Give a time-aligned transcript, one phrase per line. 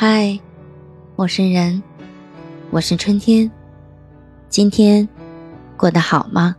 [0.00, 0.38] 嗨，
[1.16, 1.82] 陌生人，
[2.70, 3.50] 我是春天。
[4.48, 5.08] 今天
[5.76, 6.54] 过得好吗？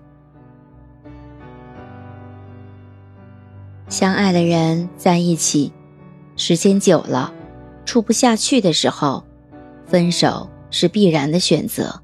[3.88, 5.72] 相爱的人在一起，
[6.36, 7.34] 时间久了，
[7.86, 9.24] 处不下去的时候，
[9.88, 12.02] 分手是必然的选择。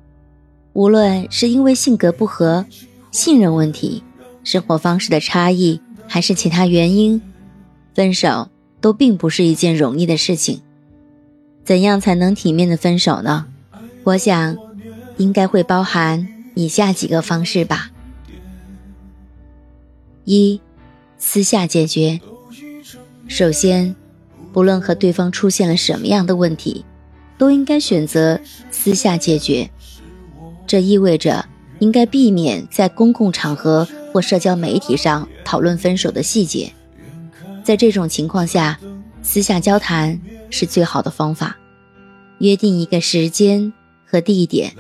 [0.72, 2.66] 无论是因为性格不合、
[3.12, 4.02] 信任问题、
[4.46, 7.22] 生活方式的差异，还是其他原因，
[7.94, 8.48] 分手
[8.80, 10.62] 都并不是一件容易的事情。
[11.66, 13.48] 怎样才能体面的分手呢？
[14.04, 14.56] 我想，
[15.18, 17.90] 应该会包含以下几个方式吧。
[20.26, 20.62] 一，
[21.18, 22.22] 私下解决。
[23.28, 23.96] 首先，
[24.54, 26.86] 不论和对方出现了什么样的问题，
[27.40, 29.72] 都应该选择私下解决。
[30.68, 31.48] 这意味着
[31.80, 36.72] 应该避免在公共场合或社交媒体上讨论分手的细节。
[37.64, 38.80] 在这种情况下，
[39.24, 40.22] 私下交谈。
[40.50, 41.58] 是最好的方法。
[42.40, 43.72] 约定一个时间
[44.06, 44.74] 和地点，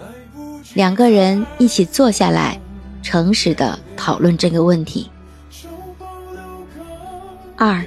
[0.73, 2.59] 两个人一起坐下来，
[3.01, 5.09] 诚实的讨论这个问题。
[7.55, 7.85] 二，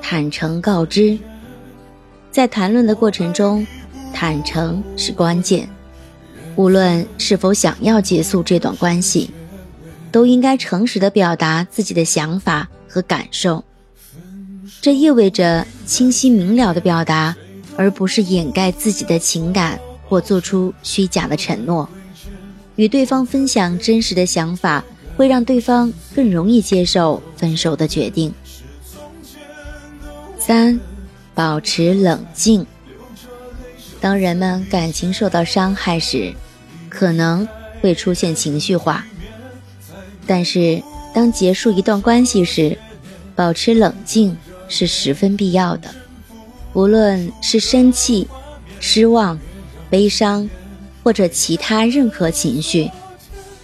[0.00, 1.18] 坦诚告知。
[2.30, 3.66] 在谈论的过程中，
[4.14, 5.68] 坦诚是关键。
[6.54, 9.30] 无论是否想要结束这段关系，
[10.12, 13.64] 都应该诚实的表达自己的想法和感受。
[14.82, 17.36] 这意味着清晰明了的表达，
[17.76, 19.78] 而不是掩盖自己的情感
[20.08, 21.88] 或做出虚假的承诺。
[22.76, 24.82] 与对方分享真实的想法，
[25.16, 28.32] 会让对方更容易接受分手的决定。
[30.38, 30.80] 三，
[31.34, 32.66] 保持冷静。
[34.00, 36.32] 当人们感情受到伤害时，
[36.88, 37.46] 可能
[37.82, 39.04] 会出现情绪化。
[40.26, 42.78] 但是，当结束一段关系时，
[43.36, 44.34] 保持冷静。
[44.70, 45.92] 是十分必要的，
[46.72, 48.26] 无论是生气、
[48.78, 49.38] 失望、
[49.90, 50.48] 悲伤，
[51.02, 52.88] 或者其他任何情绪，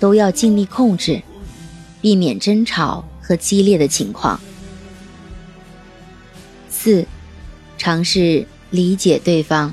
[0.01, 1.23] 都要尽力控制，
[2.03, 4.39] 避免争吵和激烈的情况。
[6.69, 7.07] 四，
[7.79, 9.73] 尝试理解对方。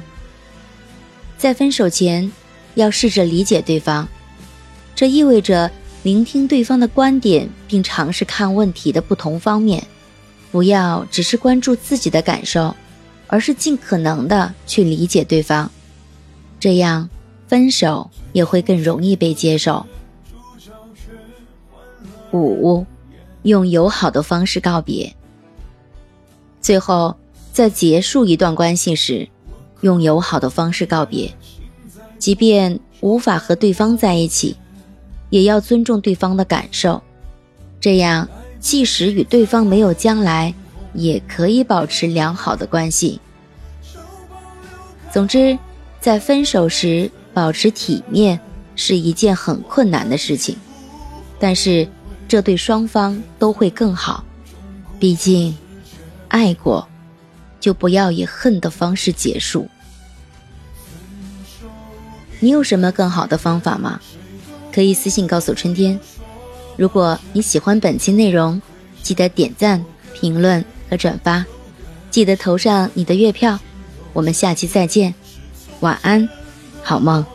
[1.37, 2.31] 在分手前，
[2.75, 4.07] 要试着理解对方，
[4.95, 5.69] 这意味着
[6.03, 9.83] 聆听对方的观点，并尝试看问题的不同方面。
[10.53, 12.75] 不要只是关注自己的感受，
[13.25, 15.67] 而是尽可能的去理解对方，
[16.59, 17.09] 这样
[17.47, 19.83] 分手也会更容易被接受。
[22.31, 22.85] 五，
[23.41, 25.11] 用友好的方式告别。
[26.61, 27.17] 最后，
[27.51, 29.27] 在结束一段关系时，
[29.81, 31.33] 用友好的方式告别，
[32.19, 34.55] 即便无法和对方在一起，
[35.31, 37.01] 也要尊重对方的感受，
[37.81, 38.29] 这样。
[38.63, 40.53] 即使与对方没有将来，
[40.93, 43.19] 也可以保持良好的关系。
[45.11, 45.59] 总之，
[45.99, 48.39] 在分手时保持体面
[48.77, 50.55] 是一件很困难的事情，
[51.37, 51.85] 但是
[52.25, 54.23] 这对双方都会更好。
[54.97, 55.55] 毕竟，
[56.29, 56.87] 爱过，
[57.59, 59.67] 就不要以恨的方式结束。
[62.39, 63.99] 你有什么更好的方法吗？
[64.71, 65.99] 可以私信告诉春天。
[66.75, 68.61] 如果你喜欢本期内容，
[69.01, 71.45] 记得点赞、评论和转发，
[72.09, 73.59] 记得投上你的月票。
[74.11, 75.13] 我们下期再见，
[75.81, 76.27] 晚安，
[76.83, 77.25] 好梦。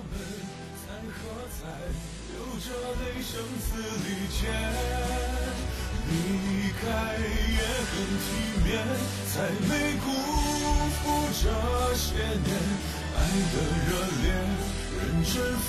[14.98, 15.68] 认真付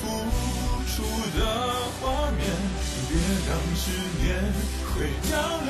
[0.88, 1.04] 出
[1.38, 1.42] 的
[2.02, 2.02] 画
[2.32, 2.42] 面
[3.08, 3.12] 别
[3.48, 3.82] 让执
[4.22, 4.26] 念
[4.88, 4.92] 毁
[5.30, 5.70] 掉了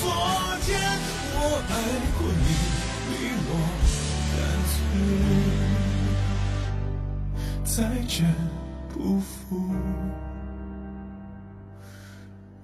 [0.00, 0.02] 昨
[0.66, 0.70] 天，
[1.34, 1.36] 我
[1.70, 1.72] 爱
[2.18, 2.46] 过你，
[3.08, 3.12] 你
[3.48, 3.50] 我
[4.36, 4.36] 干
[4.68, 4.72] 脆
[7.64, 7.74] 再
[8.06, 8.14] 见
[8.92, 9.30] 不负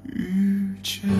[0.04, 0.12] 遇
[0.82, 1.17] 见。